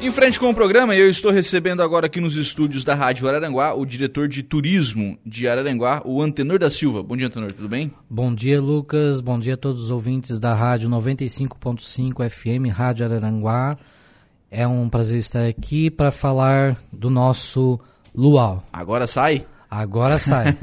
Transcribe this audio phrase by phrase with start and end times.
[0.00, 3.74] Em frente com o programa, eu estou recebendo agora aqui nos estúdios da Rádio Araranguá
[3.74, 7.02] o diretor de turismo de Araranguá, o Antenor da Silva.
[7.02, 7.90] Bom dia, Antenor, tudo bem?
[8.10, 9.20] Bom dia, Lucas.
[9.22, 13.78] Bom dia a todos os ouvintes da Rádio 95.5 FM, Rádio Araranguá.
[14.50, 17.80] É um prazer estar aqui para falar do nosso
[18.14, 18.62] luau.
[18.72, 19.46] Agora sai?
[19.70, 20.56] Agora sai.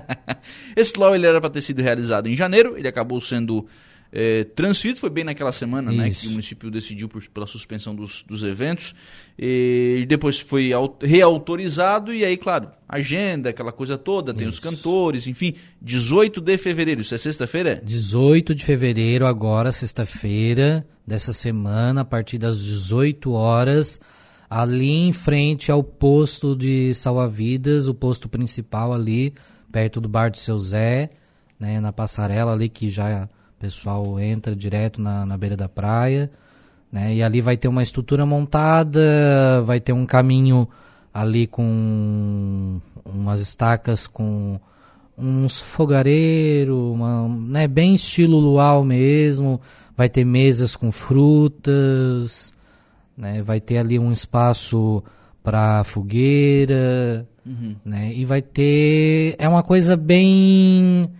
[0.76, 3.66] Esse luau ele era para ter sido realizado em janeiro, ele acabou sendo
[4.10, 8.22] é, transferido, foi bem naquela semana né, que o município decidiu por, pela suspensão dos,
[8.22, 8.94] dos eventos,
[9.38, 14.58] e depois foi reautorizado, e aí, claro, agenda, aquela coisa toda, tem Isso.
[14.58, 17.82] os cantores, enfim, 18 de fevereiro, isso é sexta-feira?
[17.84, 24.00] 18 de fevereiro, agora, sexta-feira dessa semana, a partir das 18 horas,
[24.48, 29.34] ali em frente ao posto de salva-vidas, o posto principal ali,
[29.70, 31.10] perto do bar do seu Zé,
[31.60, 36.30] né, na passarela ali que já o pessoal entra direto na, na beira da praia,
[36.92, 37.12] né?
[37.16, 40.68] E ali vai ter uma estrutura montada, vai ter um caminho
[41.12, 44.60] ali com umas estacas com
[45.16, 46.96] uns fogareiros,
[47.48, 49.60] né, bem estilo luau mesmo,
[49.96, 52.54] vai ter mesas com frutas,
[53.16, 55.02] né, vai ter ali um espaço
[55.42, 57.74] para fogueira, uhum.
[57.84, 61.10] né, e vai ter é uma coisa bem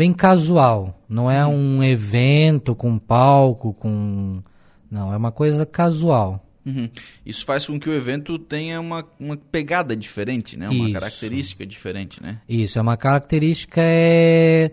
[0.00, 0.98] bem casual.
[1.06, 1.76] Não é uhum.
[1.76, 4.42] um evento com palco, com.
[4.90, 6.42] Não, é uma coisa casual.
[6.64, 6.88] Uhum.
[7.24, 10.70] Isso faz com que o evento tenha uma, uma pegada diferente, né?
[10.70, 10.92] Uma Isso.
[10.94, 12.38] característica diferente, né?
[12.48, 14.72] Isso, é uma característica é...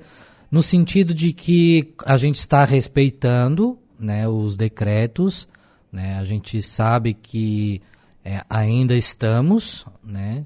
[0.50, 5.45] no sentido de que a gente está respeitando né, os decretos,
[5.91, 6.17] né?
[6.17, 7.81] A gente sabe que
[8.23, 10.45] é, ainda estamos, né?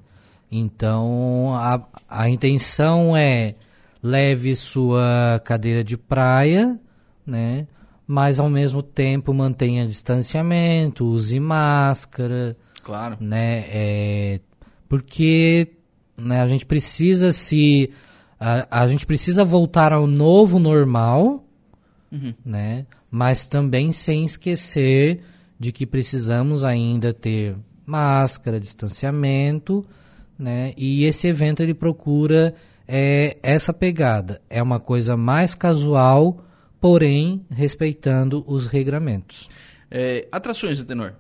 [0.52, 3.54] Então a, a intenção é
[4.02, 6.80] leve sua cadeira de praia,
[7.26, 7.68] né?
[8.08, 12.58] Mas ao mesmo tempo mantenha distanciamento, use máscara.
[12.84, 13.18] Claro.
[13.20, 13.66] Né?
[13.70, 14.40] É,
[14.90, 15.76] porque
[16.18, 17.92] né, a gente precisa se.
[18.40, 21.46] A, a gente precisa voltar ao novo normal,
[22.12, 22.34] uhum.
[22.44, 22.86] né?
[23.10, 25.22] Mas também sem esquecer
[25.60, 29.86] de que precisamos ainda ter máscara, distanciamento,
[30.38, 30.74] né?
[30.76, 32.56] E esse evento ele procura
[32.94, 34.42] é essa pegada.
[34.50, 36.44] É uma coisa mais casual,
[36.78, 39.50] porém respeitando os regramentos.
[39.90, 41.14] É, atrações, Tenor?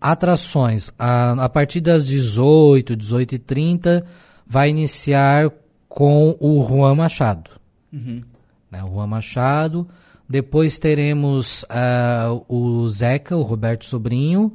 [0.00, 0.92] Atrações.
[0.96, 4.06] A, a partir das 18, 18 e 30
[4.46, 5.50] vai iniciar
[5.88, 7.50] com o Juan Machado.
[7.92, 8.22] Uhum.
[8.70, 9.88] Né, o Juan Machado.
[10.28, 14.54] Depois teremos uh, o Zeca, o Roberto Sobrinho.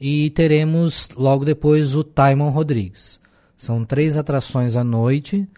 [0.00, 3.18] E teremos logo depois o Taimon Rodrigues.
[3.56, 5.48] São três atrações à noite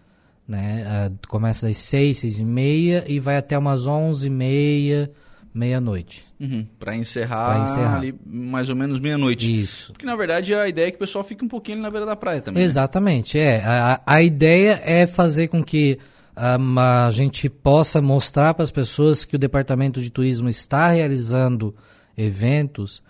[0.49, 1.07] né?
[1.07, 5.11] Uh, começa das seis, seis e meia e vai até umas onze e meia,
[5.53, 6.25] meia-noite.
[6.39, 9.61] Uhum, para encerrar, encerrar, ali mais ou menos meia-noite.
[9.61, 9.93] Isso.
[9.93, 12.05] Porque na verdade a ideia é que o pessoal fique um pouquinho ali na beira
[12.05, 12.63] da praia também.
[12.63, 12.65] Né?
[12.65, 13.43] Exatamente, né?
[13.43, 13.63] é.
[13.63, 15.99] A, a ideia é fazer com que
[16.35, 21.75] um, a gente possa mostrar para as pessoas que o Departamento de Turismo está realizando
[22.17, 23.03] eventos,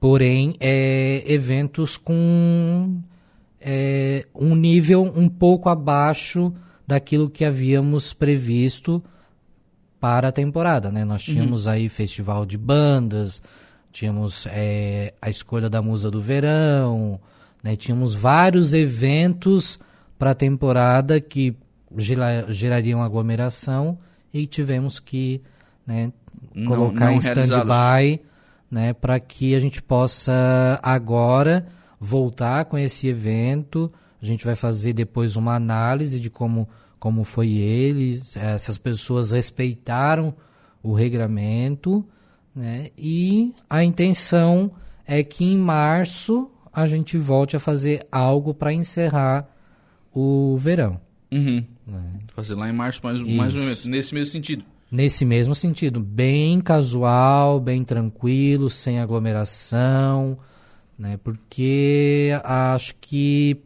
[0.00, 3.02] porém é, eventos com
[3.60, 6.54] é, um nível um pouco abaixo
[6.86, 9.02] daquilo que havíamos previsto
[9.98, 11.04] para a temporada, né?
[11.04, 11.34] Nós uhum.
[11.34, 11.72] tínhamos uhum.
[11.72, 13.42] aí festival de bandas,
[13.90, 17.20] tínhamos é, a escolha da musa do verão,
[17.62, 17.76] né?
[17.76, 19.78] Tínhamos vários eventos
[20.18, 21.56] para a temporada que
[21.96, 23.98] gera, gerariam aglomeração
[24.32, 25.42] e tivemos que
[25.86, 26.12] né,
[26.66, 28.20] colocar não, não em stand-by
[28.70, 31.66] né, para que a gente possa agora
[31.98, 33.90] voltar com esse evento
[34.26, 40.34] a gente vai fazer depois uma análise de como, como foi eles, essas pessoas respeitaram
[40.82, 42.04] o regramento,
[42.54, 42.90] né?
[42.96, 44.72] E a intenção
[45.06, 49.48] é que em março a gente volte a fazer algo para encerrar
[50.12, 51.00] o verão.
[51.30, 51.64] Uhum.
[51.86, 52.14] Né?
[52.34, 54.64] Fazer lá em março mais, mais um evento, nesse mesmo sentido.
[54.90, 60.38] Nesse mesmo sentido, bem casual, bem tranquilo, sem aglomeração,
[60.98, 61.18] né?
[61.22, 63.60] Porque acho que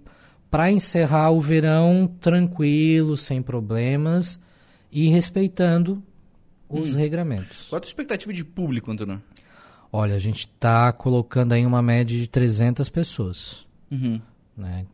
[0.51, 4.41] para encerrar o verão tranquilo, sem problemas
[4.91, 6.03] e respeitando
[6.69, 6.99] os hum.
[6.99, 7.69] regramentos.
[7.69, 9.23] Qual a tua expectativa de público, Antônio?
[9.93, 13.67] Olha, a gente está colocando aí uma média de 300 pessoas.
[13.91, 14.21] Uhum.
[14.57, 14.87] Né?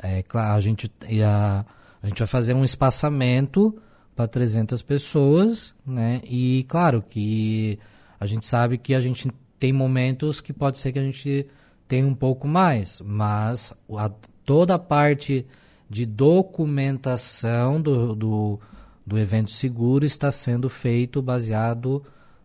[0.00, 0.90] É claro, a gente,
[1.24, 1.64] a,
[2.02, 3.76] a gente vai fazer um espaçamento
[4.14, 6.22] para 300 pessoas, né?
[6.24, 7.78] E claro que
[8.18, 11.46] a gente sabe que a gente tem momentos que pode ser que a gente
[11.88, 14.10] tenha um pouco mais, mas a,
[14.46, 15.44] toda a parte
[15.90, 18.60] de documentação do, do,
[19.04, 22.02] do evento seguro está sendo feito baseado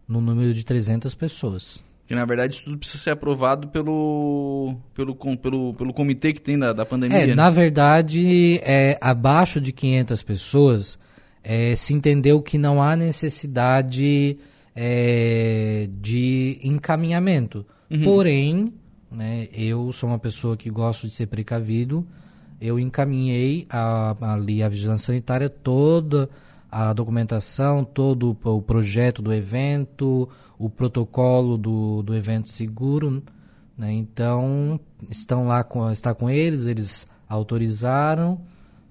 [0.08, 1.84] no número de 300 pessoas.
[2.08, 6.60] Que na verdade isso tudo precisa ser aprovado pelo, pelo, pelo, pelo comitê que tem
[6.60, 7.20] da, da pandemia.
[7.20, 7.36] É, né?
[7.36, 11.00] na verdade, é, abaixo de 500 pessoas,
[11.44, 14.38] é, se entendeu que não há necessidade
[14.76, 17.66] é, de encaminhamento.
[17.90, 18.04] Uhum.
[18.04, 18.74] Porém,
[19.12, 22.08] né, eu sou uma pessoa que gosto de ser precavido,
[22.60, 26.30] eu encaminhei a, ali a vigilância sanitária toda
[26.72, 33.22] a documentação, todo o projeto do evento, o protocolo do, do evento seguro,
[33.78, 33.92] né?
[33.92, 34.80] Então,
[35.10, 38.40] estão lá com, está com eles, eles autorizaram,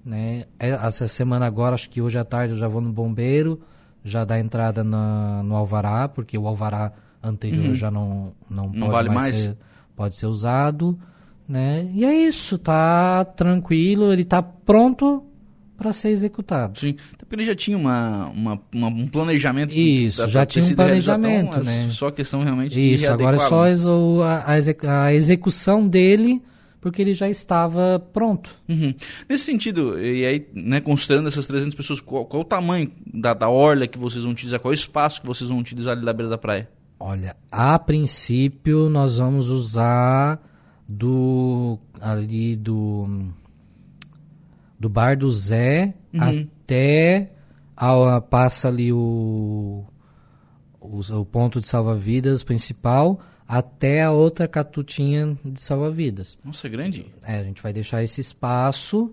[0.05, 0.45] né?
[0.59, 3.59] É, essa semana agora, acho que hoje à tarde eu já vou no bombeiro,
[4.03, 6.91] já dá entrada na, no alvará, porque o alvará
[7.23, 7.73] anterior uhum.
[7.73, 9.57] já não, não, não pode vale mais, mais, Ser,
[9.95, 10.97] pode ser usado,
[11.47, 11.89] né?
[11.93, 15.23] E é isso, tá tranquilo, ele tá pronto
[15.81, 16.79] para ser executado.
[16.79, 19.73] Sim, então, ele já tinha uma, uma, uma um planejamento.
[19.73, 21.89] Isso, já tinha um planejamento, então, né?
[21.91, 26.41] Só questão realmente Isso, agora é só a, a, execução dele,
[26.79, 28.51] porque ele já estava pronto.
[28.69, 28.93] Uhum.
[29.27, 33.49] Nesse sentido, e aí, né, considerando essas 300 pessoas, qual, qual o tamanho da, da
[33.49, 34.59] orla que vocês vão utilizar?
[34.59, 36.69] Qual é o espaço que vocês vão utilizar ali na beira da praia?
[37.03, 40.39] Olha, a princípio nós vamos usar
[40.87, 43.31] do ali do
[44.79, 46.47] do bar do Zé uhum.
[46.63, 47.31] até
[47.75, 49.83] a, passa ali o,
[50.79, 56.37] o, o ponto de salva-vidas principal até a outra catutinha de salva-vidas.
[56.45, 57.07] Nossa, é grande.
[57.23, 59.11] É, a gente vai deixar esse espaço,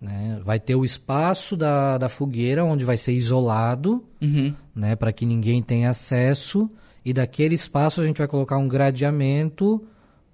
[0.00, 0.40] né?
[0.42, 4.54] Vai ter o espaço da, da fogueira onde vai ser isolado, uhum.
[4.74, 4.96] né?
[4.96, 6.70] Para que ninguém tenha acesso.
[7.04, 9.84] E daquele espaço a gente vai colocar um gradeamento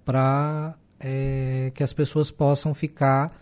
[0.04, 3.32] para é, que as pessoas possam ficar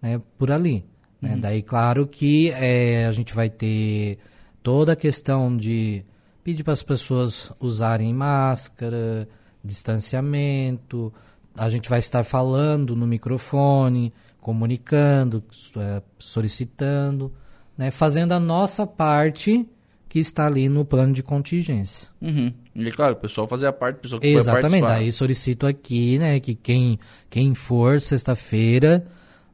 [0.00, 0.84] né, por ali.
[1.20, 1.34] Né?
[1.34, 1.40] Uhum.
[1.40, 4.18] Daí, claro que é, a gente vai ter
[4.62, 6.04] toda a questão de
[6.44, 9.28] pedir para as pessoas usarem máscara,
[9.64, 11.12] distanciamento,
[11.56, 15.42] a gente vai estar falando no microfone, comunicando,
[15.76, 17.32] é, solicitando,
[17.76, 19.68] né, fazendo a nossa parte
[20.08, 22.08] que está ali no plano de contingência.
[22.20, 22.52] Uhum.
[22.78, 26.38] E claro, o pessoal fazer a parte, o pessoal que Exatamente, daí solicito aqui, né,
[26.38, 26.96] que quem,
[27.28, 29.04] quem for sexta-feira,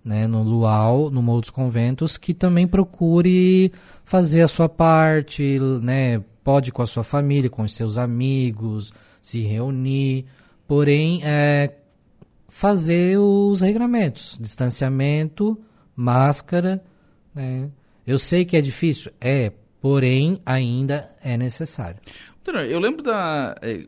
[0.04, 3.72] né, no Luau, no Morro dos Conventos, que também procure
[4.04, 8.92] fazer a sua parte, né, pode com a sua família, com os seus amigos,
[9.22, 10.26] se reunir,
[10.68, 11.72] porém, é,
[12.46, 15.58] fazer os regramentos, distanciamento,
[15.96, 16.84] máscara,
[17.34, 17.70] né.
[18.06, 19.50] Eu sei que é difícil, é,
[19.80, 21.98] porém, ainda é necessário.
[22.46, 23.56] Eu lembro da...
[23.62, 23.84] É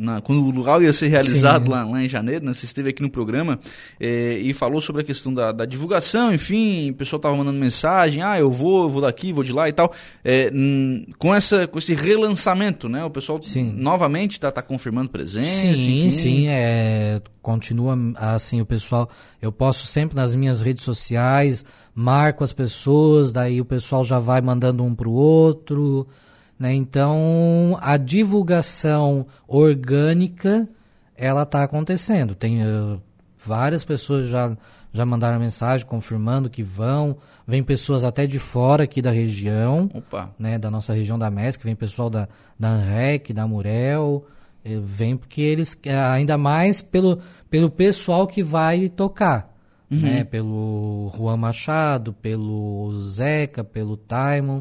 [0.00, 2.54] na, quando o luau ia ser realizado lá, lá, em janeiro, né?
[2.54, 3.60] Você esteve aqui no programa
[4.00, 8.22] é, e falou sobre a questão da, da divulgação, enfim, o pessoal estava mandando mensagem,
[8.22, 9.92] ah, eu vou, eu vou daqui, vou de lá e tal.
[10.24, 10.50] É,
[11.18, 13.04] com, essa, com esse relançamento, né?
[13.04, 13.74] O pessoal sim.
[13.76, 15.74] novamente está tá confirmando presença.
[15.74, 16.10] Sim, enfim.
[16.10, 19.10] sim, é, continua assim, o pessoal,
[19.42, 21.62] eu posto sempre nas minhas redes sociais,
[21.94, 26.06] marco as pessoas, daí o pessoal já vai mandando um para o outro.
[26.60, 26.74] Né?
[26.74, 30.68] Então, a divulgação orgânica,
[31.16, 32.34] ela está acontecendo.
[32.34, 33.00] Tem uh,
[33.38, 34.54] várias pessoas já,
[34.92, 37.16] já mandaram mensagem confirmando que vão.
[37.46, 40.34] Vem pessoas até de fora aqui da região, Opa.
[40.38, 40.58] né?
[40.58, 42.28] da nossa região da MESC, vem pessoal da,
[42.58, 44.26] da ANREC, da Murel.
[44.62, 49.50] Eh, vem porque eles, eh, ainda mais pelo, pelo pessoal que vai tocar.
[49.90, 50.00] Uhum.
[50.00, 50.24] Né?
[50.24, 54.60] Pelo Juan Machado, pelo Zeca, pelo Taimon.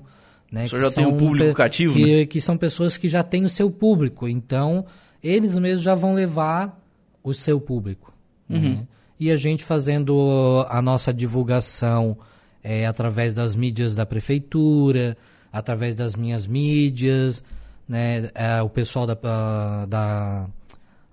[0.52, 2.26] Né, que já tem um público cativo, que, né?
[2.26, 4.84] que são pessoas que já têm o seu público, então
[5.22, 6.82] eles mesmos já vão levar
[7.24, 8.12] o seu público.
[8.48, 8.58] Né?
[8.58, 8.70] Uhum.
[8.70, 8.88] Né?
[9.20, 12.18] E a gente fazendo a nossa divulgação
[12.64, 15.18] é, através das mídias da prefeitura,
[15.52, 17.44] através das minhas mídias,
[17.88, 18.30] né?
[18.34, 20.48] É, o pessoal da, da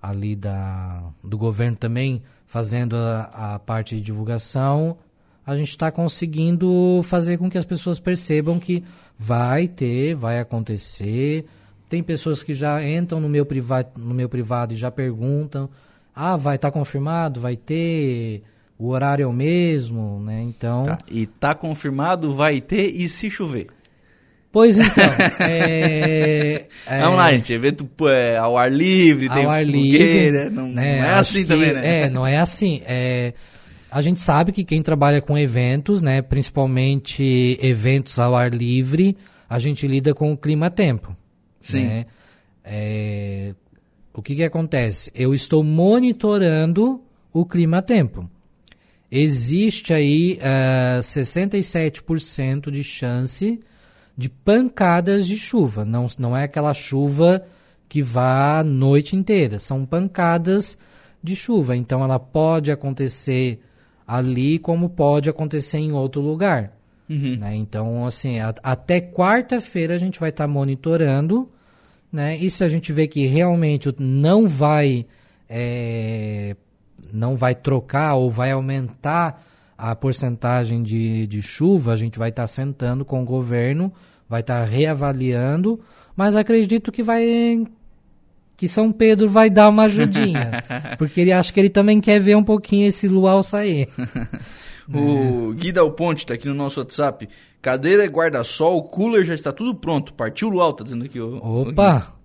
[0.01, 4.97] ali da, do governo também fazendo a, a parte de divulgação
[5.47, 8.83] a gente está conseguindo fazer com que as pessoas percebam que
[9.17, 11.45] vai ter, vai acontecer.
[11.87, 15.69] Tem pessoas que já entram no meu privado, no meu privado e já perguntam:
[16.13, 17.39] ah, vai estar tá confirmado?
[17.39, 18.43] Vai ter?
[18.77, 20.41] O horário é o mesmo, né?
[20.41, 20.85] Então.
[20.85, 20.97] Tá.
[21.09, 23.67] E tá confirmado, vai ter e se chover.
[24.51, 25.05] Pois então.
[25.39, 27.53] é, é, Vamos lá, gente.
[27.53, 30.43] Evento é, ao ar livre, ao tem ar fogueira.
[30.43, 30.99] Livre, não, né?
[30.99, 32.01] não é assim que, também, né?
[32.01, 32.81] É, não é assim.
[32.85, 33.33] É,
[33.97, 39.17] a gente sabe que quem trabalha com eventos, né, principalmente eventos ao ar livre,
[39.49, 41.17] a gente lida com o clima-tempo.
[41.59, 41.87] Sim.
[41.87, 42.05] Né?
[42.63, 43.55] É,
[44.13, 45.11] o que, que acontece?
[45.15, 47.01] Eu estou monitorando
[47.33, 48.29] o clima-tempo.
[49.11, 53.59] Existe aí uh, é, 67% de chance
[54.15, 55.83] de pancadas de chuva.
[55.83, 57.43] Não, não é aquela chuva
[57.89, 59.57] que vá a noite inteira.
[59.57, 60.77] São pancadas
[61.23, 61.75] de chuva.
[61.75, 63.63] Então ela pode acontecer
[64.07, 66.71] ali como pode acontecer em outro lugar.
[67.09, 67.37] Uhum.
[67.37, 67.55] Né?
[67.55, 71.49] Então, assim, a, até quarta-feira a gente vai estar tá monitorando.
[72.11, 72.37] Né?
[72.37, 75.05] E se a gente vê que realmente não vai
[75.49, 76.55] é,
[77.13, 79.43] não vai trocar ou vai aumentar
[79.77, 83.93] a porcentagem de, de chuva, a gente vai estar tá sentando com o governo,
[84.27, 85.79] vai estar tá reavaliando,
[86.15, 87.67] mas acredito que vai
[88.57, 90.63] que São Pedro vai dar uma ajudinha,
[90.97, 93.87] porque ele acha que ele também quer ver um pouquinho esse luau sair.
[94.91, 97.29] o Gui Dal Ponte está aqui no nosso WhatsApp.
[97.61, 100.13] Cadeira, guarda-sol, cooler já está tudo pronto.
[100.13, 101.19] Partiu o luau, tá dizendo aqui.
[101.19, 102.17] Opa!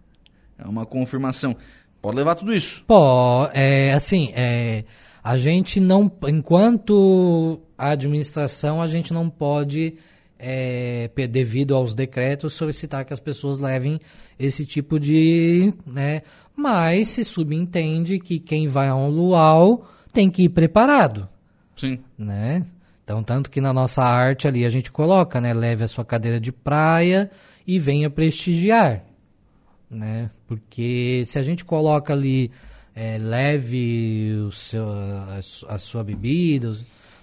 [0.59, 1.57] é uma confirmação.
[2.01, 2.83] Pode levar tudo isso?
[2.87, 4.85] Pô, é assim, é,
[5.23, 9.95] a gente não, enquanto administração, a gente não pode,
[10.43, 14.01] é, devido aos decretos, solicitar que as pessoas levem
[14.39, 16.23] esse tipo de, né?
[16.57, 21.29] Mas se subentende que quem vai a um luau tem que ir preparado.
[21.77, 22.01] Sim.
[22.19, 22.67] Né?
[23.05, 25.55] Então, tanto que na nossa arte ali a gente coloca, né?
[25.55, 27.31] Leve a sua cadeira de praia
[27.67, 29.05] e venha prestigiar
[29.93, 30.31] né?
[30.47, 32.51] Porque se a gente coloca ali
[32.95, 36.73] é, leve o seu, a, a sua bebida,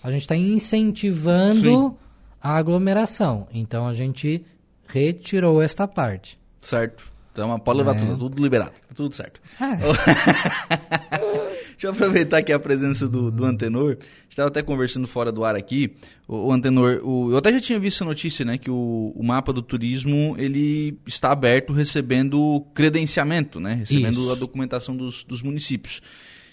[0.04, 1.96] a gente está incentivando Sim.
[2.42, 3.48] A aglomeração.
[3.54, 4.44] Então a gente
[4.88, 6.40] retirou esta parte.
[6.62, 7.12] Certo.
[7.32, 8.00] Então pode levar é.
[8.00, 9.40] tudo, tudo liberado, tá tudo certo.
[9.62, 9.78] É.
[11.80, 13.96] Deixa eu aproveitar aqui a presença do, do Antenor.
[14.30, 15.96] Estava até conversando fora do ar aqui.
[16.28, 18.58] O, o Antenor, o, eu até já tinha visto a notícia, né?
[18.58, 23.76] Que o, o mapa do turismo ele está aberto recebendo credenciamento, né?
[23.76, 24.32] Recebendo Isso.
[24.34, 26.02] a documentação dos, dos municípios.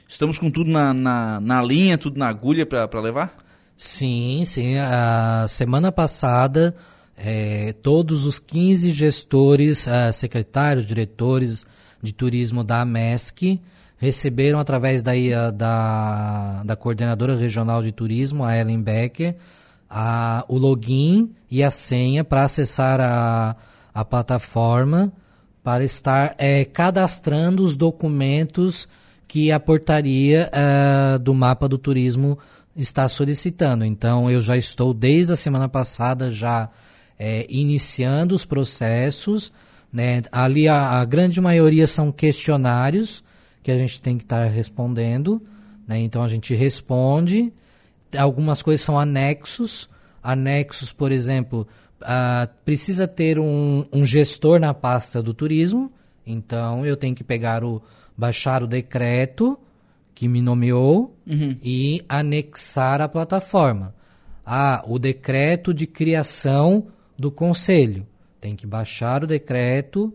[0.09, 3.37] Estamos com tudo na, na, na linha, tudo na agulha para levar?
[3.76, 4.78] Sim, sim.
[4.78, 6.75] A semana passada,
[7.16, 11.66] é, todos os 15 gestores, uh, secretários, diretores
[12.02, 13.61] de turismo da MESC
[13.99, 19.37] receberam através daí, a, da, da coordenadora regional de turismo, a Ellen Becker,
[19.88, 23.56] a, o login e a senha para acessar a,
[23.95, 25.12] a plataforma
[25.62, 28.88] para estar é, cadastrando os documentos
[29.26, 32.38] que a portaria é, do mapa do turismo
[32.76, 33.85] está solicitando.
[33.85, 36.68] Então, eu já estou desde a semana passada já
[37.18, 39.52] é, iniciando os processos.
[39.92, 40.23] Né?
[40.30, 43.25] Ali a, a grande maioria são questionários
[43.62, 45.42] que a gente tem que estar tá respondendo.
[45.87, 45.99] Né?
[46.00, 47.52] Então a gente responde.
[48.16, 49.88] Algumas coisas são anexos.
[50.23, 51.66] Anexos, por exemplo,
[52.02, 55.92] uh, precisa ter um, um, gestor na pasta do turismo.
[56.26, 57.83] Então eu tenho que pegar o
[58.16, 59.59] baixar o decreto
[60.16, 61.58] que me nomeou uhum.
[61.62, 63.94] e anexar a plataforma.
[64.44, 66.87] Ah, o decreto de criação
[67.18, 68.06] do conselho.
[68.40, 70.11] Tem que baixar o decreto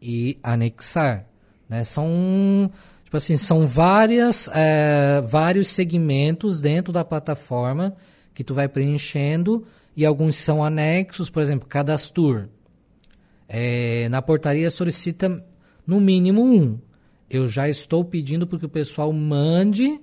[0.00, 1.26] e anexar.
[1.68, 1.84] Né?
[1.84, 2.70] São
[3.04, 7.94] Tipo assim, são várias, é, vários segmentos dentro da plataforma
[8.32, 12.48] que tu vai preenchendo e alguns são anexos, por exemplo, cadastro.
[13.46, 15.44] É, na portaria solicita
[15.86, 16.78] no mínimo um.
[17.32, 20.00] Eu já estou pedindo para que o pessoal mande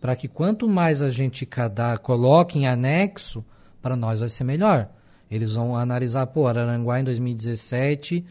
[0.00, 3.44] para que quanto mais a gente cada coloque em anexo,
[3.80, 4.88] para nós vai ser melhor.
[5.30, 8.24] Eles vão analisar, pô, Araranguá em 2017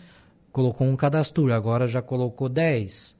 [0.51, 3.15] colocou um cadastro, agora já colocou 10.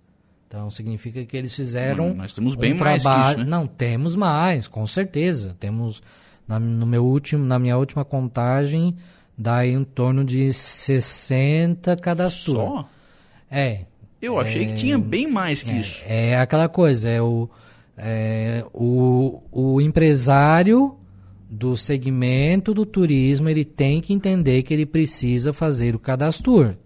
[0.48, 2.08] Então significa que eles fizeram.
[2.08, 3.30] Hum, nós temos bem um mais trabalho...
[3.30, 3.46] isso, né?
[3.46, 5.56] Não, temos mais, com certeza.
[5.58, 6.04] Temos
[6.46, 8.98] na, no meu último, na minha última contagem,
[9.38, 12.58] dá em torno de 60 cadastros.
[12.58, 12.90] Só?
[13.50, 13.86] É.
[14.22, 16.04] Eu achei que tinha bem mais que é, isso.
[16.06, 17.50] É aquela coisa, é o,
[17.98, 20.96] é o, o empresário
[21.50, 26.78] do segmento do turismo, ele tem que entender que ele precisa fazer o cadastro.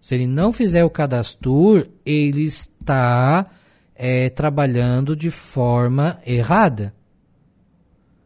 [0.00, 3.46] Se ele não fizer o cadastro, ele está
[3.94, 6.94] é, trabalhando de forma errada.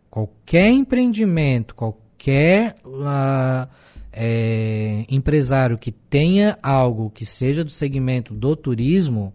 [0.08, 3.68] Qualquer empreendimento, qualquer uh,
[4.16, 9.34] é, empresário que tenha algo que seja do segmento do turismo,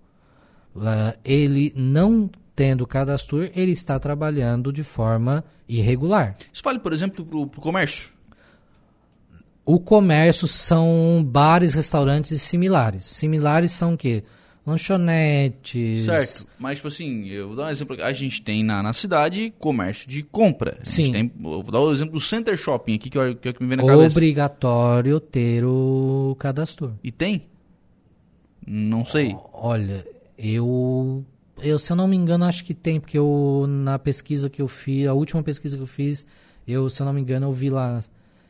[1.23, 6.35] ele não tendo cadastro, ele está trabalhando de forma irregular.
[6.51, 8.09] Isso vale, por exemplo, para o comércio?
[9.63, 13.05] O comércio são bares, restaurantes similares.
[13.05, 14.23] Similares são o quê?
[14.65, 16.05] Lanchonetes.
[16.05, 16.47] Certo.
[16.59, 18.01] Mas, tipo assim, eu vou dar um exemplo.
[18.01, 20.77] A gente tem na, na cidade comércio de compra.
[20.79, 21.11] A Sim.
[21.11, 23.53] Tem, eu vou dar o exemplo do Center Shopping aqui, que é, que é o
[23.53, 24.17] que me vem na cabeça.
[24.17, 26.97] Obrigatório ter o cadastro.
[27.03, 27.47] E tem?
[28.65, 29.35] Não sei.
[29.51, 30.05] Olha,
[30.37, 31.25] eu,
[31.61, 34.67] eu, se eu não me engano, acho que tem, porque eu, na pesquisa que eu
[34.67, 36.23] fiz, a última pesquisa que eu fiz,
[36.67, 38.03] eu, se eu não me engano, eu vi lá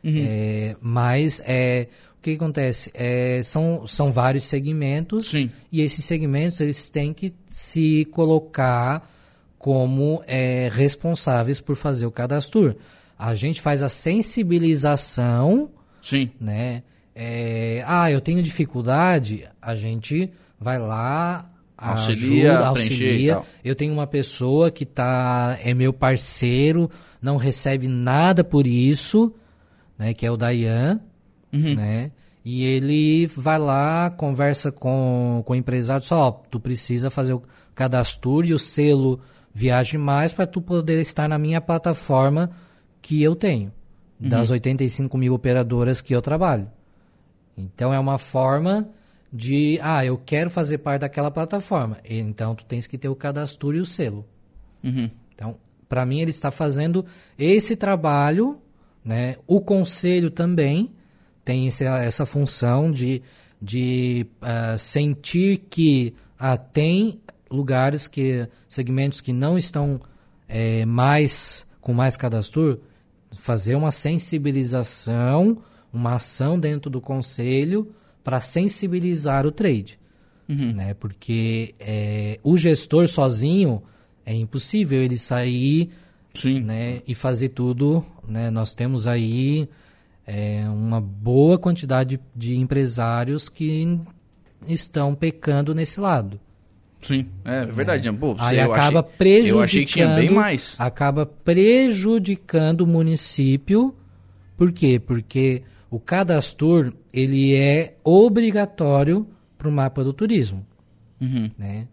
[0.04, 0.16] Uhum.
[0.18, 1.88] É, mas é,
[2.22, 2.92] que acontece?
[2.94, 5.50] É, são, são vários segmentos Sim.
[5.72, 9.10] e esses segmentos eles têm que se colocar
[9.58, 12.76] como é, responsáveis por fazer o cadastro.
[13.18, 16.32] A gente faz a sensibilização, Sim.
[16.40, 16.84] né?
[17.14, 23.42] É, ah, eu tenho dificuldade, a gente vai lá, Auxilia, ajuda, auxilia.
[23.64, 29.34] Eu tenho uma pessoa que tá, é meu parceiro, não recebe nada por isso,
[29.98, 30.14] né?
[30.14, 31.02] Que é o Dayan,
[31.52, 31.76] Uhum.
[31.76, 32.12] né?
[32.44, 37.44] E ele vai lá, conversa com, com o empresário, só, ó, tu precisa fazer o
[37.76, 39.20] cadastro e o selo
[39.54, 42.50] Viaje Mais para tu poder estar na minha plataforma
[43.02, 43.72] que eu tenho,
[44.20, 46.70] das 85 mil operadoras que eu trabalho.
[47.58, 48.90] Então é uma forma
[49.32, 51.98] de, ah, eu quero fazer parte daquela plataforma.
[52.04, 54.26] Então tu tens que ter o cadastro e o selo.
[54.84, 55.10] Uhum.
[55.34, 57.06] Então, para mim, ele está fazendo
[57.38, 58.60] esse trabalho,
[59.04, 59.36] né?
[59.46, 60.92] O conselho também
[61.44, 63.22] tem essa função de,
[63.62, 67.20] de ah, sentir que ah, tem
[67.50, 70.00] lugares que segmentos que não estão
[70.48, 72.80] eh, mais com mais cadastro,
[73.38, 75.58] fazer uma sensibilização,
[75.92, 77.94] uma ação dentro do conselho
[78.24, 80.00] para sensibilizar o trade
[80.52, 80.74] Uhum.
[80.74, 80.94] né?
[80.94, 83.82] Porque é, o gestor sozinho
[84.26, 85.90] é impossível ele sair,
[86.34, 86.60] Sim.
[86.60, 87.02] né?
[87.08, 88.52] E fazer tudo, né?
[88.52, 89.70] Nós temos aí
[90.34, 94.00] é, uma boa quantidade de empresários que
[94.68, 96.40] estão pecando nesse lado.
[97.02, 97.26] Sim.
[97.44, 98.10] É verdade.
[98.10, 98.18] né?
[98.18, 99.58] Pô, Aí eu acaba achei- prejudicando.
[99.60, 100.76] Eu achei que tinha bem mais.
[100.80, 103.94] Acaba prejudicando o município.
[104.56, 105.00] Por quê?
[105.04, 110.66] Porque o cadastro ele é obrigatório para o mapa do turismo.
[111.20, 111.52] Uhum.
[111.58, 111.88] né?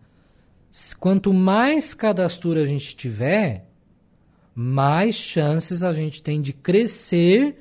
[1.00, 3.66] Quanto mais cadastro a gente tiver,
[4.54, 7.56] mais chances a gente tem de crescer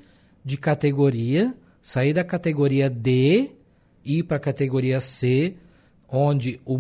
[0.48, 3.52] de categoria, sair da categoria D
[4.06, 5.56] e ir para a categoria C,
[6.08, 6.76] onde o,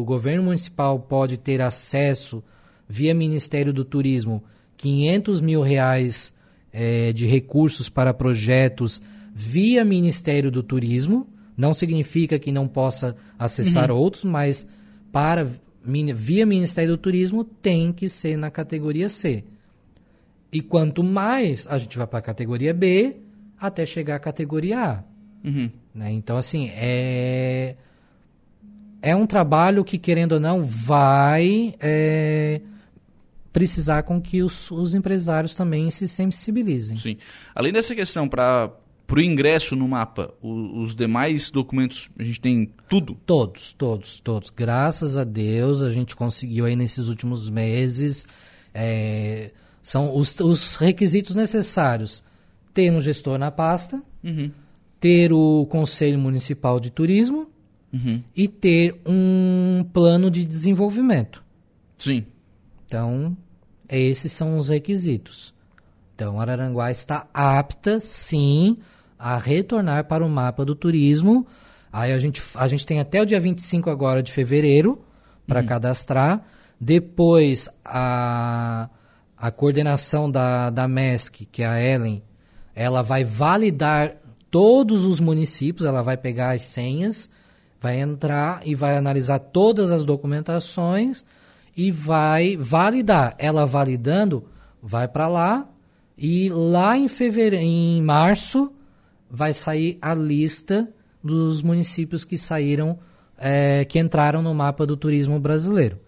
[0.00, 2.42] o governo municipal pode ter acesso
[2.88, 4.42] via Ministério do Turismo
[4.76, 6.32] 500 mil reais
[6.72, 9.00] eh, de recursos para projetos
[9.32, 11.24] via Ministério do Turismo.
[11.56, 14.66] Não significa que não possa acessar outros, mas
[15.12, 15.48] para
[15.84, 19.44] via Ministério do Turismo tem que ser na categoria C.
[20.54, 23.16] E quanto mais a gente vai para a categoria B,
[23.60, 25.04] até chegar à categoria A.
[25.44, 25.68] Uhum.
[25.94, 26.12] né?
[26.12, 27.76] Então, assim, é...
[29.02, 32.60] é um trabalho que, querendo ou não, vai é,
[33.52, 36.96] precisar com que os, os empresários também se sensibilizem.
[36.98, 37.16] Sim.
[37.54, 38.70] Além dessa questão para
[39.12, 43.16] o ingresso no mapa, o- os demais documentos, a gente tem tudo.
[43.26, 44.50] Todos, todos, todos.
[44.50, 48.24] Graças a Deus a gente conseguiu aí nesses últimos meses.
[48.72, 49.50] é,
[49.84, 52.24] são os, os requisitos necessários.
[52.72, 54.50] Ter um gestor na pasta, Uhum.
[54.98, 57.46] ter o Conselho Municipal de Turismo
[57.92, 58.20] Uhum.
[58.34, 61.44] e ter um plano de desenvolvimento.
[61.98, 62.24] Sim.
[62.86, 63.36] Então,
[63.88, 65.54] esses são os requisitos.
[66.14, 68.78] Então, Araranguá está apta, sim,
[69.18, 71.46] a retornar para o mapa do turismo.
[71.92, 75.00] Aí a gente, a gente tem até o dia 25 agora de fevereiro
[75.46, 76.42] para cadastrar.
[76.80, 78.88] Depois, a,
[79.44, 82.22] a coordenação da, da MESC, que é a Ellen,
[82.74, 84.16] ela vai validar
[84.50, 87.28] todos os municípios, ela vai pegar as senhas,
[87.78, 91.26] vai entrar e vai analisar todas as documentações
[91.76, 93.34] e vai validar.
[93.38, 94.46] Ela validando,
[94.82, 95.68] vai para lá
[96.16, 98.72] e lá em fevereiro, em março,
[99.30, 100.88] vai sair a lista
[101.22, 102.98] dos municípios que saíram,
[103.36, 105.98] eh, que entraram no mapa do turismo brasileiro.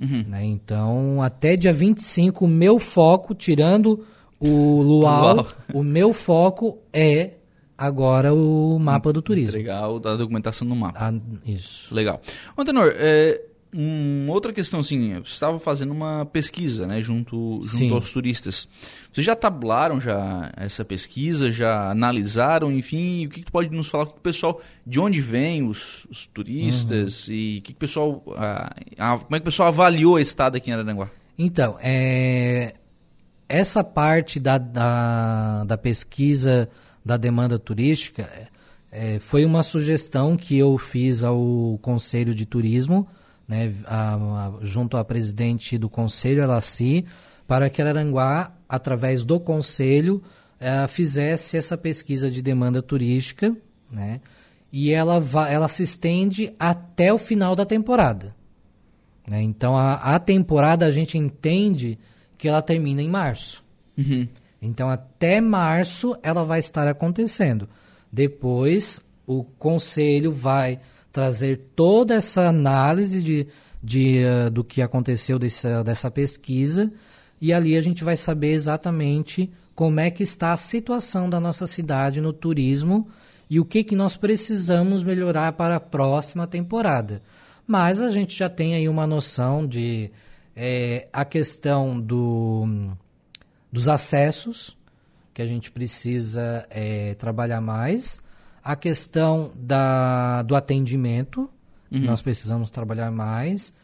[0.00, 0.24] Uhum.
[0.28, 0.44] né?
[0.44, 4.04] Então, até dia 25, o meu foco, tirando
[4.40, 5.46] o Luau, Luau.
[5.72, 7.34] o meu foco é
[7.76, 9.56] agora o mapa do turismo.
[9.56, 10.98] Legal, da documentação no mapa.
[11.00, 11.14] Ah,
[11.46, 11.94] isso.
[11.94, 12.20] Legal.
[12.56, 13.40] Antenor, é,
[13.74, 17.78] um, outra questão assim, você estava fazendo uma pesquisa, né, junto, Sim.
[17.78, 18.68] junto aos turistas.
[19.12, 24.06] Vocês já tabularam já essa pesquisa, já analisaram, enfim, o que, que pode nos falar
[24.06, 28.22] com o pessoal, de onde vêm os, os turistas e o que, que o pessoal,
[28.36, 31.10] ah, ah, como é que o pessoal avaliou a estada aqui em Araranguá?
[31.36, 32.74] Então, é,
[33.48, 36.68] essa parte da, da, da pesquisa
[37.04, 38.30] da demanda turística
[38.90, 43.08] é, foi uma sugestão que eu fiz ao Conselho de Turismo,
[43.48, 47.04] né, a- a- junto à presidente do Conselho, Elaci,
[47.46, 50.22] para que Araranguá, através do Conselho,
[50.60, 53.54] eh, fizesse essa pesquisa de demanda turística,
[53.92, 54.20] né,
[54.72, 58.34] e ela, ela se estende até o final da temporada.
[59.26, 59.40] né?
[59.42, 61.98] Então a, a temporada a gente entende
[62.36, 63.62] que ela termina em março.
[63.96, 64.26] Uhum.
[64.60, 67.68] Então, até março ela vai estar acontecendo.
[68.10, 70.80] Depois, o conselho vai
[71.14, 73.46] trazer toda essa análise de,
[73.80, 76.92] de, uh, do que aconteceu dessa, dessa pesquisa
[77.40, 81.68] e ali a gente vai saber exatamente como é que está a situação da nossa
[81.68, 83.06] cidade no turismo
[83.48, 87.22] e o que, que nós precisamos melhorar para a próxima temporada.
[87.64, 90.10] Mas a gente já tem aí uma noção de
[90.56, 92.66] é, a questão do,
[93.70, 94.76] dos acessos,
[95.32, 98.18] que a gente precisa é, trabalhar mais,
[98.64, 101.50] a questão da, do atendimento,
[101.92, 102.00] uhum.
[102.00, 103.74] nós precisamos trabalhar mais,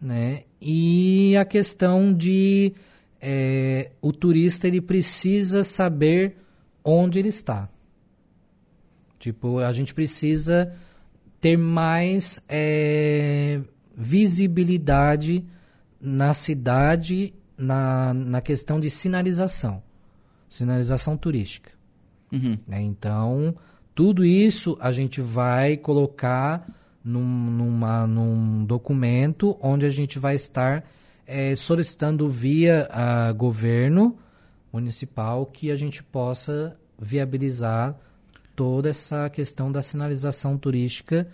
[0.00, 0.44] né?
[0.60, 2.72] e a questão de
[3.20, 6.36] é, o turista ele precisa saber
[6.82, 7.68] onde ele está.
[9.18, 10.74] Tipo, a gente precisa
[11.38, 13.60] ter mais é,
[13.94, 15.44] visibilidade
[16.00, 19.82] na cidade na, na questão de sinalização,
[20.48, 21.72] sinalização turística.
[22.32, 22.56] Uhum.
[22.66, 22.80] Né?
[22.80, 23.54] Então,
[24.00, 26.66] tudo isso a gente vai colocar
[27.04, 30.88] num, numa, num documento onde a gente vai estar
[31.26, 34.16] é, solicitando via a governo
[34.72, 37.94] municipal que a gente possa viabilizar
[38.56, 41.28] toda essa questão da sinalização turística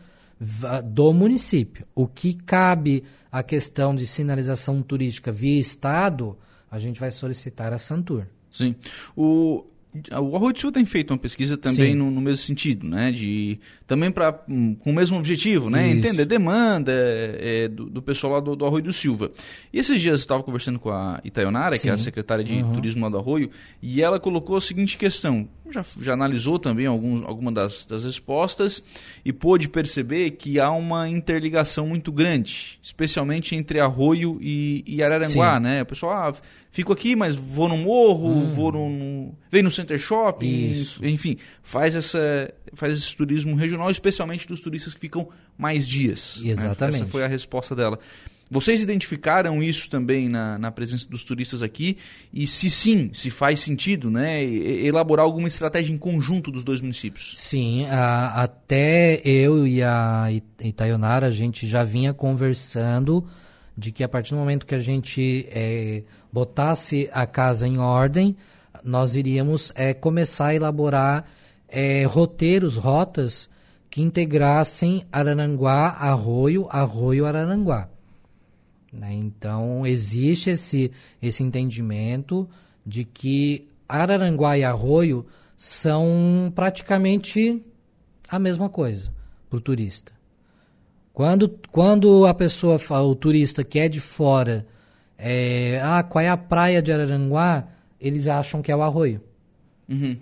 [0.87, 1.87] do município.
[1.94, 6.37] O que cabe à questão de sinalização turística via Estado,
[6.68, 8.26] a gente vai solicitar a Santur.
[8.50, 8.74] Sim.
[9.16, 9.64] O,
[10.12, 13.11] o Arroio do Sul tem feito uma pesquisa também no, no, mesmo sentido, né?
[13.11, 15.88] De, também pra, um, com o mesmo objetivo, né?
[15.88, 15.98] Isso.
[15.98, 19.30] Entender demanda é, é, do, do, pessoal lá do, do, Arroio do Silva.
[19.72, 21.82] E esses dias eu estava conversando com a Itaionara, Sim.
[21.82, 22.74] que é a secretária de uhum.
[22.74, 23.50] turismo lá do Arroio,
[23.82, 25.48] e ela colocou a seguinte questão.
[25.70, 28.83] Já, já analisou também alguns, algumas das, das respostas
[29.24, 35.57] e pôde perceber que há uma interligação muito grande, especialmente entre Arroio e, e Araranguá,
[35.57, 35.62] Sim.
[35.62, 35.83] né?
[35.83, 36.35] O pessoal, ah,
[36.70, 38.55] fico aqui, mas vou no morro, hum.
[38.55, 41.05] vou no, vem no center shopping, Isso.
[41.05, 46.40] enfim, faz essa faz esse turismo regional, especialmente dos turistas que ficam mais dias.
[46.44, 46.98] Exatamente.
[46.98, 47.02] Né?
[47.02, 47.98] Essa foi a resposta dela.
[48.48, 51.96] Vocês identificaram isso também na, na presença dos turistas aqui?
[52.32, 54.44] E se sim, se faz sentido, né?
[54.44, 57.32] Elaborar alguma estratégia em conjunto dos dois municípios?
[57.35, 60.28] Sim, a, até eu e a
[60.61, 63.26] Itaionara, a gente já vinha conversando
[63.76, 68.37] de que a partir do momento que a gente é, botasse a casa em ordem,
[68.85, 71.26] nós iríamos é, começar a elaborar
[71.68, 73.50] é, roteiros, rotas
[73.90, 77.88] que integrassem Araranguá, Arroio, Arroio, Araranguá.
[78.92, 79.14] Né?
[79.14, 82.49] Então, existe esse, esse entendimento
[82.85, 87.64] de que Araranguá e Arroio são praticamente
[88.29, 89.12] a mesma coisa
[89.49, 90.12] para o turista.
[91.12, 94.66] Quando, quando a pessoa, o turista que é de fora,
[95.16, 97.68] é, ah, qual é a praia de Araranguá?
[97.99, 99.22] Eles acham que é o arroio.
[99.88, 100.18] Uhum.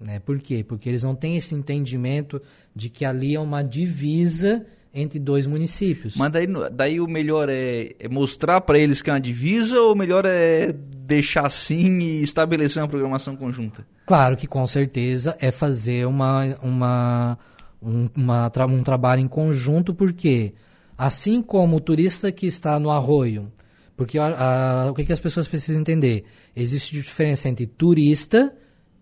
[0.00, 0.18] Né?
[0.18, 0.64] Por quê?
[0.64, 2.42] Porque eles não têm esse entendimento
[2.74, 6.16] de que ali é uma divisa entre dois municípios.
[6.16, 9.92] Mas daí, daí o melhor é, é mostrar para eles que é uma divisa ou
[9.92, 13.84] o melhor é deixar assim e estabelecer uma programação conjunta?
[14.06, 17.38] Claro que com certeza é fazer uma, uma
[17.82, 20.54] um, uma, um trabalho em conjunto, porque
[20.96, 23.52] assim como o turista que está no arroio,
[23.96, 26.24] porque a, a, o que, que as pessoas precisam entender?
[26.54, 28.54] Existe diferença entre turista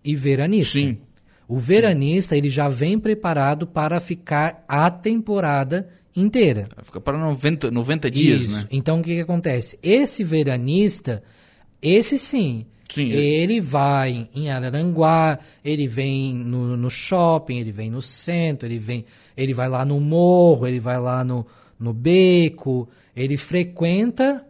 [0.03, 0.79] e veranista.
[0.79, 0.97] Sim.
[1.53, 6.67] O veranista, ele já vem preparado para ficar a temporada inteira.
[6.81, 8.55] Fica para 90, 90 dias, Isso.
[8.55, 8.67] né?
[8.71, 9.77] Então, o que, que acontece?
[9.83, 11.21] Esse veranista,
[11.79, 18.01] esse sim, Sim, ele vai em Araranguá, ele vem no, no, shopping, ele vem no
[18.01, 19.05] centro, ele vem,
[19.37, 21.45] ele vai lá no morro, ele vai lá no,
[21.77, 24.43] no beco, ele frequenta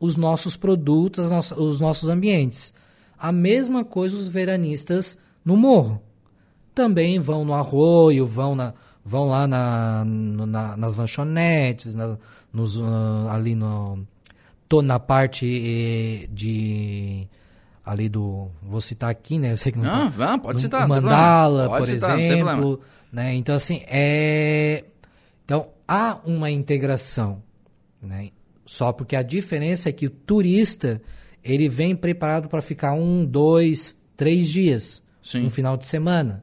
[0.00, 2.74] os nossos produtos, os nossos ambientes.
[3.16, 6.09] A mesma coisa os veranistas no morro.
[6.80, 8.72] Também vão no arroio, vão, na,
[9.04, 12.16] vão lá na, na, nas lanchonetes, na,
[12.50, 13.98] nos, uh, ali no,
[14.66, 17.28] tô na parte eh, de
[17.84, 18.48] ali do.
[18.62, 19.52] Vou citar aqui, né?
[19.52, 20.10] Eu sei que não.
[20.10, 20.88] Não, pode citar.
[20.88, 22.80] Mandala, por citar, exemplo.
[23.12, 23.34] Né?
[23.34, 24.84] Então, assim, é.
[25.44, 27.42] Então, há uma integração.
[28.00, 28.30] Né?
[28.64, 31.02] Só porque a diferença é que o turista
[31.44, 35.44] ele vem preparado para ficar um, dois, três dias, Sim.
[35.44, 36.42] um final de semana.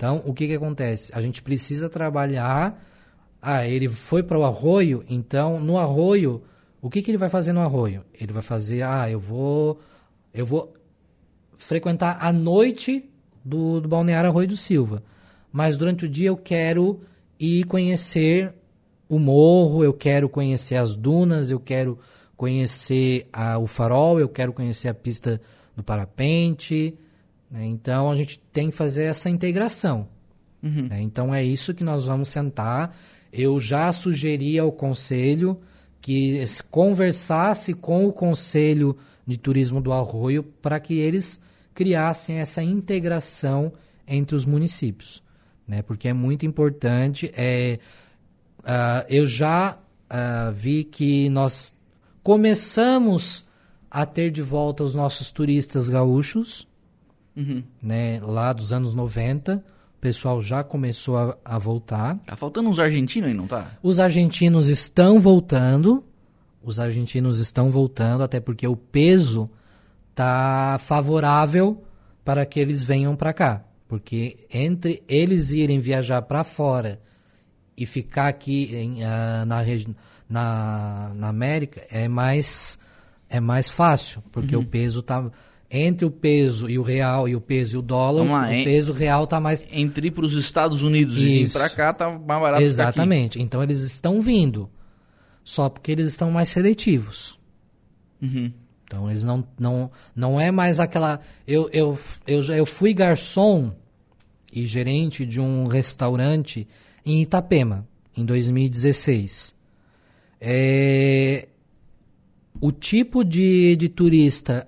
[0.00, 1.12] Então, o que, que acontece?
[1.14, 2.82] A gente precisa trabalhar.
[3.42, 6.42] Ah, ele foi para o arroio, então no arroio,
[6.80, 8.02] o que, que ele vai fazer no arroio?
[8.18, 9.78] Ele vai fazer, ah, eu vou,
[10.32, 10.72] eu vou
[11.58, 13.10] frequentar a noite
[13.44, 15.02] do, do Balneário Arroio do Silva.
[15.52, 17.02] Mas durante o dia eu quero
[17.38, 18.54] ir conhecer
[19.06, 21.98] o morro, eu quero conhecer as dunas, eu quero
[22.38, 25.38] conhecer a, o farol, eu quero conhecer a pista
[25.76, 26.96] do parapente.
[27.50, 27.66] Né?
[27.66, 30.08] Então a gente tem que fazer essa integração.
[30.62, 30.88] Uhum.
[30.88, 31.02] Né?
[31.02, 32.94] Então é isso que nós vamos sentar.
[33.32, 35.60] Eu já sugeri ao conselho
[36.00, 41.40] que conversasse com o conselho de turismo do Arroio para que eles
[41.74, 43.72] criassem essa integração
[44.06, 45.22] entre os municípios,
[45.66, 45.82] né?
[45.82, 47.30] Porque é muito importante.
[47.36, 47.78] É,
[48.60, 51.74] uh, eu já uh, vi que nós
[52.22, 53.46] começamos
[53.90, 56.66] a ter de volta os nossos turistas gaúchos,
[57.36, 57.62] uhum.
[57.82, 58.20] né?
[58.20, 59.64] Lá dos anos 90
[59.96, 62.16] o pessoal já começou a, a, voltar.
[62.26, 63.70] Tá faltando uns argentinos aí, não tá?
[63.82, 66.02] Os argentinos estão voltando.
[66.62, 69.50] Os argentinos estão voltando, até porque o peso
[70.14, 71.84] tá favorável
[72.24, 73.62] para que eles venham para cá.
[73.86, 76.98] Porque entre eles irem viajar para fora
[77.76, 79.62] e ficar aqui em, uh, na,
[80.28, 82.78] na, na América é mais,
[83.28, 84.62] é mais fácil, porque uhum.
[84.62, 85.30] o peso tá
[85.70, 88.92] entre o peso e o real e o peso e o dólar, lá, o peso
[88.92, 89.64] real está mais.
[89.70, 91.24] Entre para os Estados Unidos Isso.
[91.24, 92.62] e vir para cá está mais barato.
[92.62, 93.40] Exatamente.
[93.40, 94.68] Então eles estão vindo.
[95.44, 97.38] Só porque eles estão mais seletivos.
[98.20, 98.52] Uhum.
[98.84, 101.20] Então eles não, não, não é mais aquela.
[101.46, 103.72] Eu, eu, eu, eu fui garçom
[104.52, 106.66] e gerente de um restaurante
[107.06, 109.54] em Itapema, em 2016.
[110.40, 111.46] É,
[112.60, 114.66] o tipo de, de turista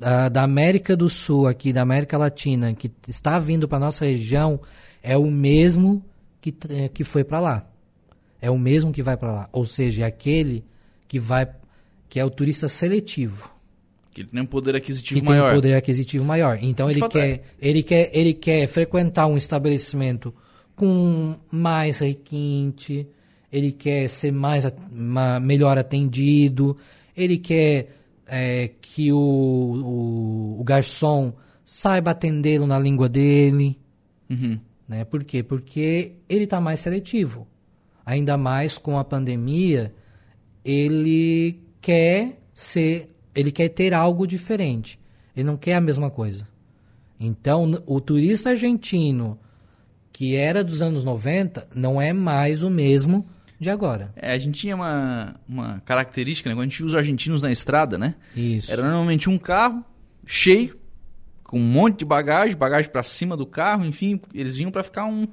[0.00, 4.58] da, da América do Sul, aqui da América Latina, que está vindo para nossa região,
[5.02, 6.02] é o mesmo
[6.40, 6.50] que,
[6.92, 7.66] que foi para lá.
[8.40, 9.48] É o mesmo que vai para lá.
[9.52, 10.64] Ou seja, é aquele
[11.06, 11.46] que vai
[12.08, 13.48] que é o turista seletivo.
[14.12, 15.42] Que tem um poder aquisitivo que maior.
[15.42, 16.58] tem um poder aquisitivo maior.
[16.60, 17.40] Então ele quer, é.
[17.60, 20.34] ele quer, ele quer frequentar um estabelecimento
[20.74, 23.06] com mais requinte,
[23.52, 24.66] ele quer ser mais
[25.40, 26.76] melhor atendido,
[27.16, 27.99] ele quer
[28.30, 33.76] é, que o, o, o, garçom saiba atendê-lo na língua dele.
[34.30, 34.58] Uhum.
[34.88, 35.04] Né?
[35.04, 35.42] Por quê?
[35.42, 37.48] Porque ele está mais seletivo.
[38.06, 39.92] Ainda mais com a pandemia,
[40.64, 44.98] ele quer ser, ele quer ter algo diferente.
[45.34, 46.46] Ele não quer a mesma coisa.
[47.18, 49.38] Então, o turista argentino
[50.12, 53.26] que era dos anos 90 não é mais o mesmo
[53.60, 54.10] de agora.
[54.16, 56.54] É, a gente tinha uma, uma característica, né?
[56.54, 58.14] Quando a gente viu os argentinos na estrada, né?
[58.34, 58.72] Isso.
[58.72, 59.84] Era normalmente um carro
[60.26, 60.78] cheio,
[61.44, 65.04] com um monte de bagagem, bagagem para cima do carro, enfim, eles vinham para ficar
[65.04, 65.26] um,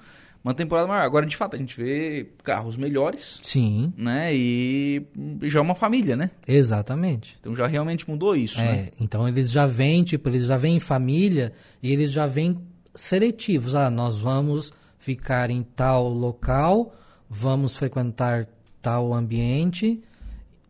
[0.43, 1.03] uma temporada maior.
[1.03, 3.39] Agora, de fato, a gente vê carros melhores.
[3.41, 3.93] Sim.
[3.95, 4.35] Né?
[4.35, 5.03] E
[5.43, 6.29] já é uma família, né?
[6.45, 7.37] Exatamente.
[7.39, 8.89] Então já realmente mudou isso, é, né?
[8.99, 12.59] Então eles já vêm, tipo, eles já vêm em família e eles já vêm
[12.93, 13.73] seletivos.
[13.73, 16.93] Ah, nós vamos ficar em tal local
[17.29, 18.47] vamos frequentar
[18.81, 20.01] tal ambiente.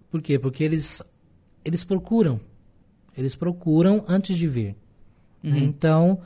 [0.10, 0.40] Por quê?
[0.40, 1.02] Porque eles,
[1.64, 2.40] eles procuram.
[3.18, 4.76] Eles procuram antes de vir.
[5.44, 5.56] Uhum.
[5.56, 6.20] Então,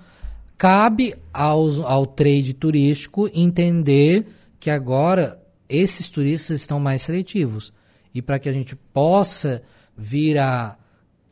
[0.57, 4.27] cabe aos, ao trade turístico entender
[4.59, 7.73] que agora esses turistas estão mais seletivos.
[8.13, 9.63] E para que a gente possa
[9.97, 10.77] vir a,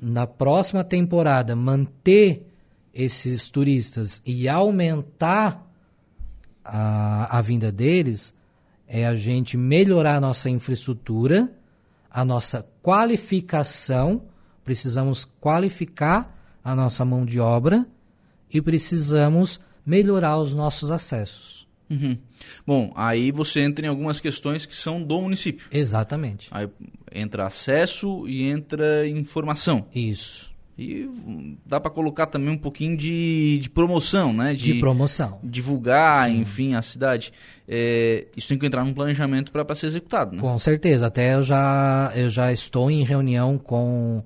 [0.01, 2.47] na próxima temporada, manter
[2.93, 5.65] esses turistas e aumentar
[6.63, 8.33] a, a vinda deles,
[8.89, 11.53] é a gente melhorar a nossa infraestrutura,
[12.09, 14.23] a nossa qualificação,
[14.63, 17.85] precisamos qualificar a nossa mão de obra
[18.51, 21.67] e precisamos melhorar os nossos acessos.
[21.87, 22.17] Uhum.
[22.65, 25.67] Bom, aí você entra em algumas questões que são do município.
[25.71, 26.47] Exatamente.
[26.51, 26.67] Aí
[27.11, 29.85] entra acesso e entra informação.
[29.93, 30.48] Isso.
[30.81, 31.09] E
[31.65, 34.53] dá para colocar também um pouquinho de, de promoção, né?
[34.53, 35.37] De, de promoção.
[35.43, 36.39] Divulgar, Sim.
[36.39, 37.33] enfim, a cidade.
[37.67, 40.41] É, isso tem que entrar num planejamento para ser executado, né?
[40.41, 41.07] Com certeza.
[41.07, 44.23] Até eu já, eu já estou em reunião com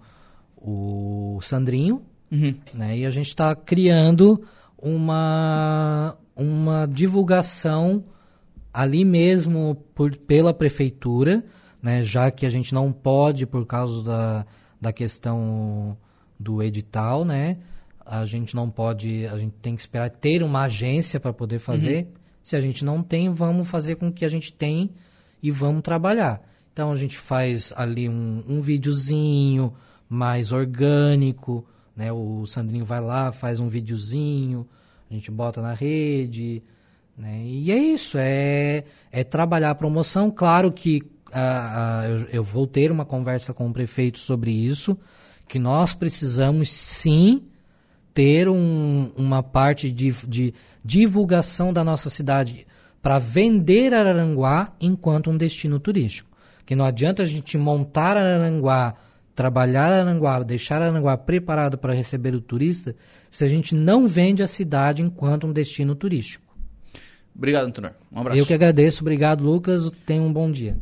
[0.56, 2.54] o Sandrinho, uhum.
[2.72, 3.00] né?
[3.00, 4.40] E a gente está criando
[4.78, 8.04] uma, uma divulgação
[8.72, 11.44] ali mesmo por, pela prefeitura,
[11.82, 12.04] né?
[12.04, 14.46] Já que a gente não pode, por causa da,
[14.80, 15.98] da questão
[16.44, 17.58] do edital, né?
[18.06, 22.04] A gente não pode, a gente tem que esperar ter uma agência para poder fazer.
[22.04, 22.12] Uhum.
[22.44, 24.92] Se a gente não tem, vamos fazer com o que a gente tem
[25.42, 26.42] e vamos trabalhar.
[26.74, 29.74] Então a gente faz ali um, um videozinho
[30.10, 32.12] mais orgânico, né?
[32.12, 34.68] O Sandrinho vai lá, faz um videozinho,
[35.10, 36.62] a gente bota na rede,
[37.18, 37.44] né?
[37.46, 40.32] E é isso, é, é trabalhar a promoção.
[40.32, 44.98] Claro que uh, uh, eu, eu vou ter uma conversa com o prefeito sobre isso,
[45.48, 47.44] que nós precisamos sim
[48.14, 50.54] ter um, uma parte de, de
[50.84, 52.68] divulgação da nossa cidade
[53.02, 56.30] para vender Araranguá enquanto um destino turístico.
[56.66, 58.96] Que não adianta a gente montar Araranguá
[59.36, 62.96] trabalhar Aranguá, deixar Aranguá preparado para receber o turista,
[63.30, 66.44] se a gente não vende a cidade enquanto um destino turístico.
[67.36, 67.92] Obrigado, Antônio.
[68.12, 68.38] Um abraço.
[68.38, 69.02] Eu que agradeço.
[69.02, 69.92] Obrigado, Lucas.
[70.06, 70.78] Tenha um bom dia.